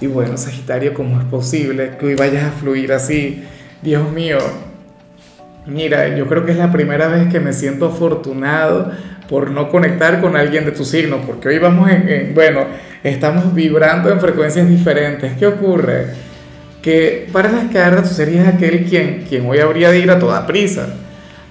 [0.00, 3.44] Y bueno, Sagitario, ¿cómo es posible que hoy vayas a fluir así?
[3.82, 4.38] Dios mío,
[5.66, 8.92] mira, yo creo que es la primera vez que me siento afortunado
[9.28, 12.64] por no conectar con alguien de tu signo, porque hoy vamos en, bueno,
[13.04, 15.34] estamos vibrando en frecuencias diferentes.
[15.38, 16.06] ¿Qué ocurre?
[16.80, 20.46] Que para las cartas tú serías aquel quien, quien hoy habría de ir a toda
[20.46, 20.94] prisa,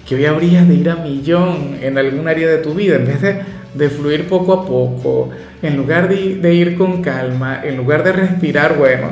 [0.08, 3.22] que hoy habrías de ir a millón en algún área de tu vida, en vez
[3.22, 3.42] de
[3.74, 5.30] de fluir poco a poco,
[5.62, 9.08] en lugar de, ir con calma, en lugar de respirar, bueno,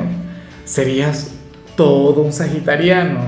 [0.64, 1.32] serías
[1.76, 3.20] todo un sagitariano,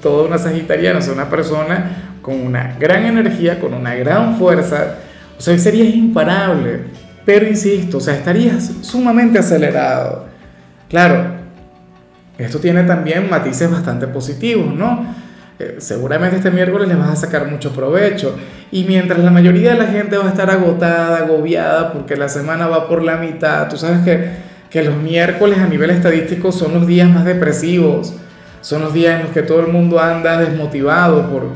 [0.00, 4.98] toda una sagitariana, o sea, una persona con una gran energía, con una gran fuerza,
[5.36, 6.84] o sea, serías imparable,
[7.24, 10.26] pero insisto, o sea, estarías sumamente acelerado.
[10.88, 11.42] Claro,
[12.38, 15.21] esto tiene también matices bastante positivos, ¿no?
[15.78, 18.36] Seguramente este miércoles le vas a sacar mucho provecho.
[18.70, 22.66] Y mientras la mayoría de la gente va a estar agotada, agobiada, porque la semana
[22.66, 24.30] va por la mitad, tú sabes que,
[24.70, 28.14] que los miércoles a nivel estadístico son los días más depresivos,
[28.62, 31.48] son los días en los que todo el mundo anda desmotivado por,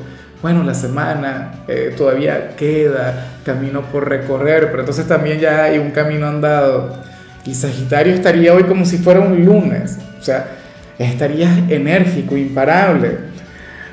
[0.43, 5.93] bueno, la semana eh, todavía queda camino por recorrer, pero entonces también ya hay un
[5.93, 6.99] camino andado.
[7.47, 10.49] Y Sagitario estaría hoy como si fuera un lunes, o sea,
[10.99, 13.36] estarías enérgico, imparable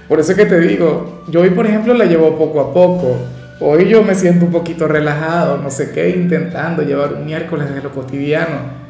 [0.08, 3.18] por eso que te digo, yo hoy por ejemplo la llevo poco a poco.
[3.60, 7.82] Hoy yo me siento un poquito relajado, no sé qué, intentando llevar un miércoles de
[7.82, 8.84] lo cotidiano.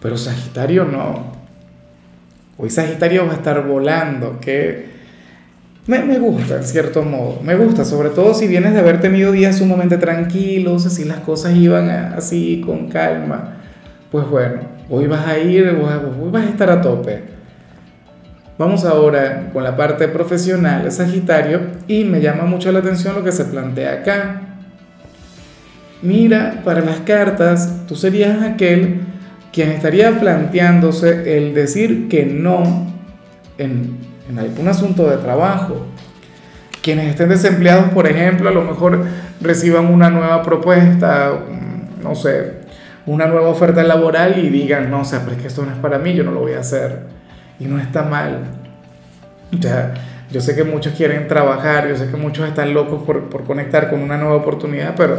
[0.00, 1.32] Pero Sagitario no.
[2.56, 4.86] Hoy Sagitario va a estar volando, que
[5.86, 7.40] me, me, gusta en cierto modo.
[7.42, 11.56] Me gusta, sobre todo si vienes de haber tenido días sumamente tranquilos, así las cosas
[11.56, 13.56] iban así con calma.
[14.12, 17.33] Pues bueno, hoy vas a ir, hoy vas a estar a tope.
[18.56, 23.32] Vamos ahora con la parte profesional, Sagitario, y me llama mucho la atención lo que
[23.32, 24.42] se plantea acá.
[26.02, 29.00] Mira, para las cartas, tú serías aquel
[29.52, 32.94] quien estaría planteándose el decir que no
[33.58, 33.98] en,
[34.30, 35.86] en algún asunto de trabajo.
[36.80, 39.04] Quienes estén desempleados, por ejemplo, a lo mejor
[39.40, 41.40] reciban una nueva propuesta,
[42.00, 42.52] no sé,
[43.06, 45.78] una nueva oferta laboral y digan, no, o sea, pero es que esto no es
[45.78, 47.23] para mí, yo no lo voy a hacer
[47.58, 48.44] y no está mal.
[49.56, 49.94] O sea,
[50.30, 53.90] yo sé que muchos quieren trabajar, yo sé que muchos están locos por, por conectar
[53.90, 55.18] con una nueva oportunidad, pero,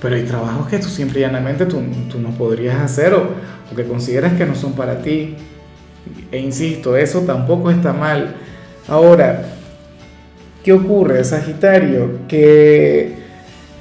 [0.00, 1.80] pero hay trabajos que tú simple y llanamente tú,
[2.10, 3.30] tú no podrías hacer o,
[3.72, 5.36] o, que consideras que no son para ti.
[6.30, 8.34] E insisto, eso tampoco está mal.
[8.88, 9.44] Ahora,
[10.62, 12.26] ¿qué ocurre, Sagitario?
[12.28, 13.14] Que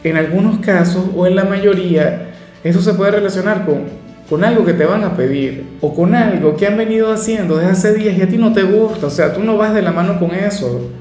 [0.03, 2.29] en algunos casos o en la mayoría,
[2.63, 3.98] eso se puede relacionar con,
[4.29, 7.71] con algo que te van a pedir o con algo que han venido haciendo desde
[7.71, 9.91] hace días y a ti no te gusta, o sea, tú no vas de la
[9.91, 10.91] mano con eso.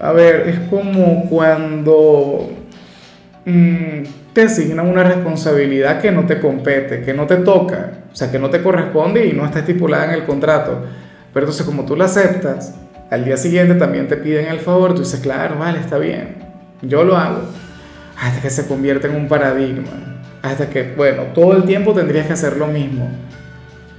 [0.00, 2.50] A ver, es como cuando
[3.44, 4.02] mm,
[4.32, 8.38] te asignan una responsabilidad que no te compete, que no te toca, o sea, que
[8.38, 10.82] no te corresponde y no está estipulada en el contrato.
[11.32, 12.74] Pero entonces como tú la aceptas,
[13.10, 16.36] al día siguiente también te piden el favor, tú dices, claro, vale, está bien,
[16.82, 17.42] yo lo hago,
[18.20, 22.32] hasta que se convierte en un paradigma hasta que, bueno, todo el tiempo tendrías que
[22.32, 23.10] hacer lo mismo.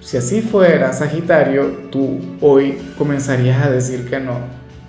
[0.01, 4.33] Si así fuera, Sagitario, tú hoy comenzarías a decir que no.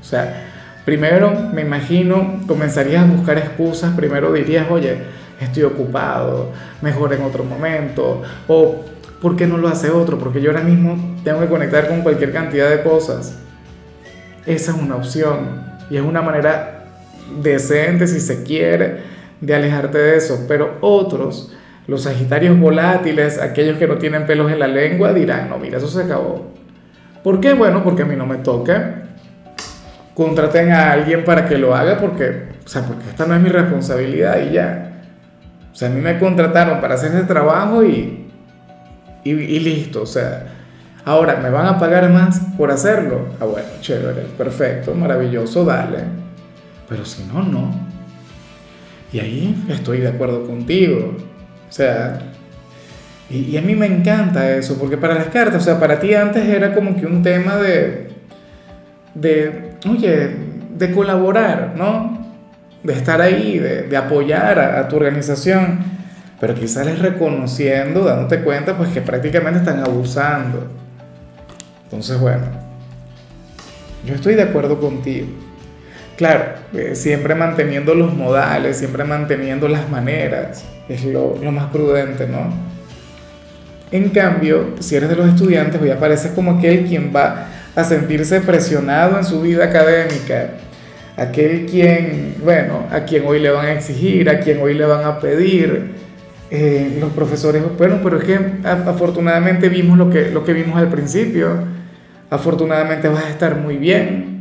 [0.01, 0.47] O sea,
[0.85, 4.99] primero, me imagino, comenzarías a buscar excusas, primero dirías, oye,
[5.41, 8.85] estoy ocupado, mejor en otro momento, o
[9.21, 10.19] ¿por qué no lo hace otro?
[10.19, 13.37] Porque yo ahora mismo tengo que conectar con cualquier cantidad de cosas.
[14.47, 16.85] Esa es una opción y es una manera
[17.43, 18.99] decente, si se quiere,
[19.41, 21.53] de alejarte de eso, pero otros,
[21.87, 25.89] los sagitarios volátiles, aquellos que no tienen pelos en la lengua, dirán, no, mira, eso
[25.89, 26.53] se acabó.
[27.23, 27.53] ¿Por qué?
[27.55, 29.03] Bueno, porque a mí no me toca.
[30.15, 33.49] Contraten a alguien para que lo haga porque, o sea, porque esta no es mi
[33.49, 35.03] responsabilidad y ya.
[35.73, 38.31] O sea, a mí me contrataron para hacer ese trabajo y,
[39.25, 40.47] y, y listo, o sea,
[41.05, 43.29] ahora me van a pagar más por hacerlo.
[43.41, 45.99] Ah, bueno, chévere, perfecto, maravilloso, dale.
[46.89, 47.90] Pero si no, no.
[49.13, 51.17] Y ahí estoy de acuerdo contigo.
[51.69, 52.21] O sea,
[53.31, 56.49] y, a mí me encanta eso, porque para las cartas, o sea, para ti antes
[56.49, 58.09] era como que un tema de,
[59.15, 60.31] de oye,
[60.77, 62.19] de colaborar, ¿no?
[62.83, 65.79] De estar ahí, de, apoyar a, tu organización,
[66.41, 70.67] pero quizás les reconociendo, dándote cuenta, pues que prácticamente están abusando.
[71.85, 72.47] Entonces, bueno,
[74.05, 75.29] yo estoy de acuerdo contigo.
[76.21, 76.45] Claro,
[76.75, 82.53] eh, siempre manteniendo los modales, siempre manteniendo las maneras, es lo, más prudente, ¿no?
[83.91, 88.43] En cambio, si eres de los estudiantes, hoy apareces como aquel quien va a sentirse
[88.43, 90.51] presionado en su vida académica,
[91.17, 95.07] aquel quien, bueno, a quien hoy le van a exigir, a quien hoy le van
[95.07, 95.93] a pedir.
[96.51, 100.91] Eh, los profesores, bueno, pero es que afortunadamente vimos lo que, lo que vimos al
[100.91, 101.65] principio,
[102.29, 104.40] afortunadamente vas a estar muy bien.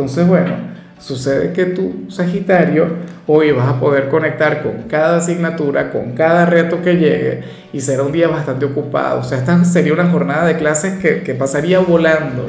[0.00, 0.56] Entonces, bueno,
[0.98, 2.88] sucede que tú, Sagitario,
[3.26, 8.02] hoy vas a poder conectar con cada asignatura, con cada reto que llegue y será
[8.02, 9.20] un día bastante ocupado.
[9.20, 12.48] O sea, esta sería una jornada de clases que, que pasaría volando.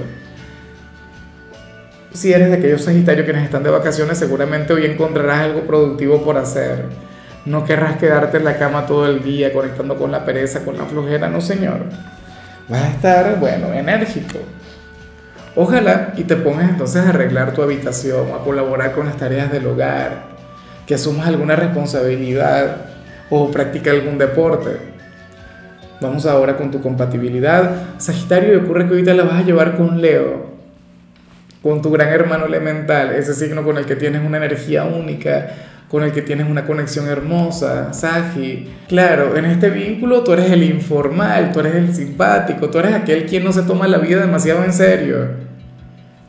[2.14, 6.38] Si eres de aquellos Sagitarios quienes están de vacaciones, seguramente hoy encontrarás algo productivo por
[6.38, 6.86] hacer.
[7.46, 10.86] No querrás quedarte en la cama todo el día conectando con la pereza, con la
[10.86, 11.84] flojera, no señor.
[12.70, 14.40] Vas a estar, bueno, enérgico.
[15.56, 19.68] Ojalá y te pongas entonces a arreglar tu habitación, a colaborar con las tareas del
[19.68, 20.24] hogar,
[20.86, 22.78] que asumas alguna responsabilidad
[23.30, 24.78] o practica algún deporte.
[26.00, 27.98] Vamos ahora con tu compatibilidad.
[27.98, 30.52] Sagitario, y ocurre que ahorita la vas a llevar con Leo
[31.62, 35.50] con tu gran hermano elemental, ese signo con el que tienes una energía única,
[35.90, 38.68] con el que tienes una conexión hermosa, Sagi.
[38.88, 43.26] Claro, en este vínculo tú eres el informal, tú eres el simpático, tú eres aquel
[43.26, 45.41] quien no se toma la vida demasiado en serio.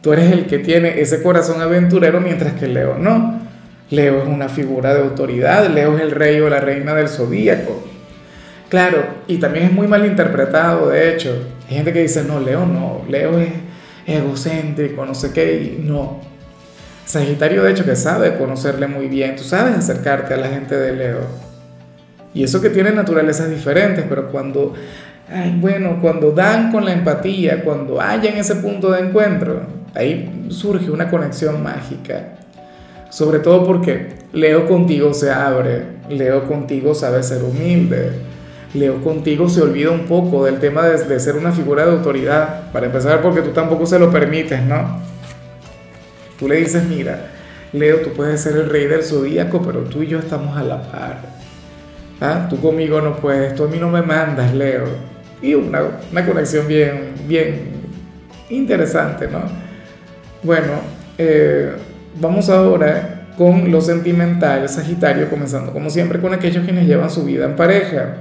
[0.03, 3.41] Tú eres el que tiene ese corazón aventurero mientras que Leo no.
[3.89, 7.85] Leo es una figura de autoridad, Leo es el rey o la reina del zodíaco.
[8.69, 11.47] Claro, y también es muy mal interpretado, de hecho.
[11.69, 13.51] Hay gente que dice, no, Leo no, Leo es
[14.07, 16.21] egocéntrico, no sé qué, no.
[17.05, 20.97] Sagitario, de hecho, que sabe conocerle muy bien, tú sabes acercarte a la gente de
[20.97, 21.21] Leo.
[22.35, 24.73] Y eso que tiene naturalezas diferentes, pero cuando,
[25.61, 31.11] bueno, cuando dan con la empatía, cuando hayan ese punto de encuentro, ahí surge una
[31.11, 32.37] conexión mágica.
[33.11, 38.13] Sobre todo porque Leo contigo se abre, Leo contigo sabe ser humilde,
[38.75, 42.87] Leo contigo se olvida un poco del tema de, ser una figura de autoridad, para
[42.87, 44.99] empezar porque tú tampoco se lo permites, ¿no?
[46.39, 47.27] Tú le dices, mira,
[47.75, 50.83] Leo, tú puedes ser el rey del zodíaco, pero tú y yo estamos a la
[50.83, 51.21] par.
[52.21, 52.47] ¿Ah?
[52.49, 54.85] Tú conmigo no puedes, tú a mí no me mandas, Leo.
[55.43, 57.73] Y una, una conexión bien, bien
[58.49, 59.41] interesante, ¿no?
[60.43, 60.73] Bueno,
[61.19, 61.73] eh,
[62.21, 67.45] vamos ahora con lo sentimental, Sagitario, comenzando como siempre con aquellos quienes llevan su vida
[67.45, 68.17] en pareja.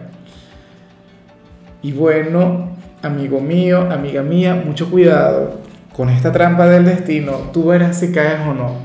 [1.82, 5.62] Y bueno, amigo mío, amiga mía, mucho cuidado
[5.96, 7.50] con esta trampa del destino.
[7.52, 8.76] Tú verás si caes o no.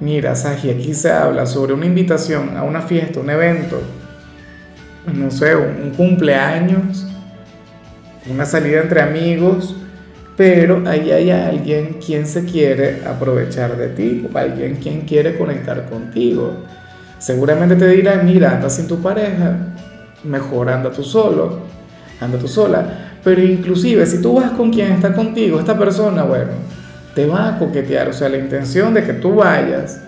[0.00, 3.80] Mira, Sagi, aquí se habla sobre una invitación a una fiesta, un evento,
[5.12, 7.06] no sé, un cumpleaños,
[8.26, 9.76] una salida entre amigos,
[10.36, 15.88] pero ahí hay alguien quien se quiere aprovechar de ti, o alguien quien quiere conectar
[15.88, 16.64] contigo.
[17.18, 19.56] Seguramente te dirá, mira, anda sin tu pareja,
[20.24, 21.74] mejor anda tú solo
[22.20, 22.84] anda tú sola.
[23.22, 26.52] Pero inclusive si tú vas con quien está contigo, esta persona, bueno,
[27.14, 28.08] te va a coquetear.
[28.08, 30.02] O sea, la intención de que tú vayas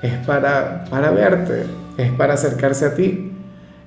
[0.00, 1.64] es para, para verte,
[1.96, 3.32] es para acercarse a ti,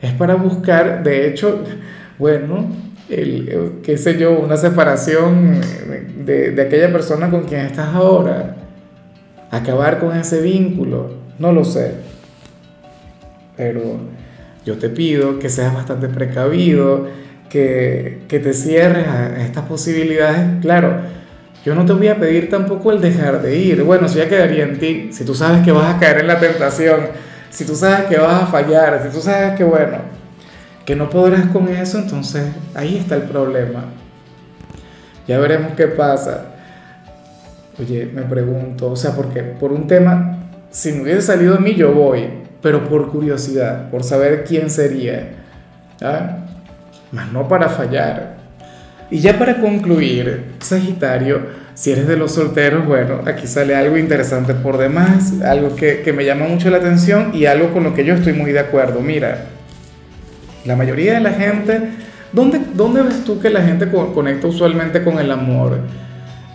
[0.02, 1.64] es para buscar, de hecho,
[2.20, 2.68] bueno,
[3.10, 5.62] el, qué sé yo, una separación
[6.26, 8.56] de, de aquella persona con quien estás ahora,
[9.52, 11.94] acabar con ese vínculo, no lo sé.
[13.58, 14.00] Pero
[14.66, 17.08] yo te pido que seas bastante precavido,
[17.50, 20.98] que, te cierres a estas posibilidades, claro,
[21.64, 23.84] yo no te voy a pedir tampoco el dejar de ir.
[23.84, 25.10] Bueno, eso ya quedaría en ti.
[25.12, 27.00] Si tú sabes que vas a caer en la tentación,
[27.50, 29.98] si tú sabes que vas a fallar, si tú sabes que, bueno,
[30.86, 33.86] que no podrás con eso, entonces ahí está el problema.
[35.28, 36.46] Ya veremos qué pasa.
[37.80, 40.38] Oye, me pregunto, o sea, porque por un tema,
[40.70, 42.30] si me hubiese salido de mí, yo voy,
[42.62, 45.32] pero por curiosidad, por saber quién sería.
[46.02, 46.38] ¿ah?
[47.12, 48.36] mas no para fallar.
[49.10, 51.42] Y ya para concluir, Sagitario,
[51.74, 56.26] si eres de los solteros, bueno, aquí sale algo interesante por demás, algo que, me
[56.26, 59.02] llama mucho la atención y algo con lo que yo estoy muy de acuerdo.
[59.02, 59.46] Mira,
[60.66, 61.90] la mayoría de la gente,
[62.32, 65.80] ¿dónde, dónde ves tú que la gente conecta usualmente con el amor?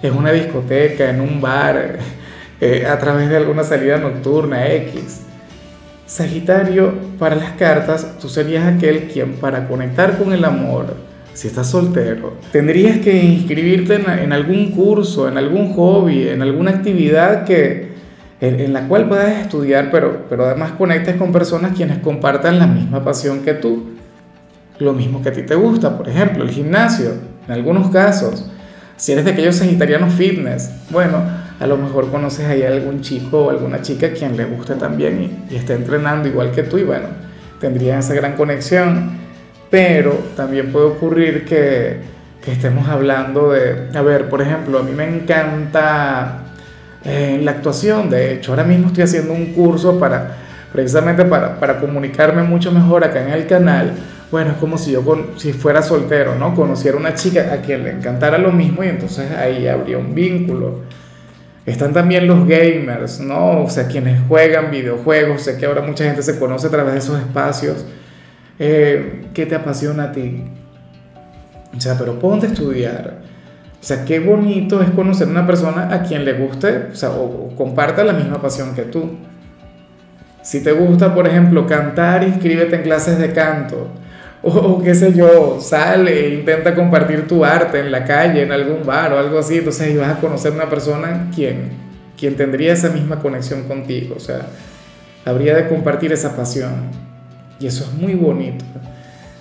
[0.03, 1.99] ¿En una discoteca, en un bar,
[2.61, 5.23] eh, a través de alguna salida nocturna X?
[6.07, 10.97] Sagitario, para las cartas, tú serías aquel quien para conectar con el amor,
[11.35, 17.45] si estás soltero, tendrías que inscribirte en, algún curso, en algún hobby, en alguna actividad
[17.45, 17.93] que,
[18.41, 23.05] en, la cual puedas estudiar, pero, pero además conectes con personas quienes compartan la misma
[23.05, 24.00] pasión que tú.
[24.81, 27.13] Lo mismo que a ti te gusta, por ejemplo, el gimnasio,
[27.47, 28.51] en algunos casos.
[28.97, 31.23] Si eres de aquellos sagitarianos fitness, bueno,
[31.59, 34.75] a lo mejor conoces ahí a algún chico o alguna chica a quien le guste
[34.77, 37.09] también y, y esté entrenando igual que tú y bueno,
[37.61, 39.21] tendrían esa gran conexión.
[39.71, 42.01] Pero también puede ocurrir que,
[42.43, 46.45] que estemos hablando de, a ver, por ejemplo, a mí me encanta
[47.05, 50.37] eh, la actuación, de hecho, ahora mismo estoy haciendo un curso para,
[50.73, 53.93] precisamente para, para comunicarme mucho mejor acá en el canal
[54.31, 55.03] bueno, es como si yo,
[55.37, 56.55] si fuera soltero, ¿no?
[56.55, 60.83] Conociera una chica a quien le encantara lo mismo y entonces ahí habría un vínculo.
[61.67, 63.63] Están también los gamers, ¿no?
[63.63, 65.43] O sea, quienes juegan videojuegos.
[65.43, 67.85] Sé que ahora mucha gente se conoce a través de esos espacios.
[68.59, 70.45] Eh, ¿Qué te apasiona a ti?
[71.77, 73.19] O sea, pero ponte a estudiar.
[73.81, 77.47] O sea, qué bonito es conocer una persona a quien le guste, o sea, o,
[77.47, 79.17] o comparta la misma pasión que tú.
[80.43, 83.89] Si te gusta, por ejemplo, cantar, inscríbete en clases de canto
[84.43, 89.13] o qué sé yo, sale, intenta compartir tu arte en la calle, en algún bar
[89.13, 91.71] o algo así, entonces ahí vas a conocer una persona quien,
[92.19, 94.47] quien tendría esa misma conexión contigo, o sea,
[95.25, 96.91] habría de compartir esa pasión
[97.59, 98.65] y eso es muy bonito.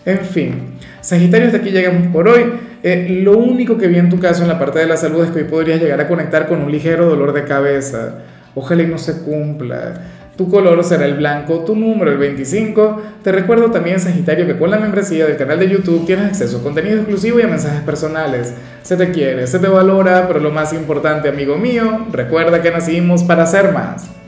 [0.05, 2.45] En fin, Sagitario, hasta aquí llegamos por hoy.
[2.83, 5.31] Eh, lo único que vi en tu caso en la parte de la salud es
[5.31, 8.19] que hoy podrías llegar a conectar con un ligero dolor de cabeza.
[8.55, 10.01] Ojalá y no se cumpla.
[10.39, 13.01] Tu color será el blanco, tu número el 25.
[13.21, 16.63] Te recuerdo también, Sagitario, que con la membresía del canal de YouTube tienes acceso a
[16.63, 18.53] contenido exclusivo y a mensajes personales.
[18.81, 23.25] Se te quiere, se te valora, pero lo más importante, amigo mío, recuerda que nacimos
[23.25, 24.19] para ser más.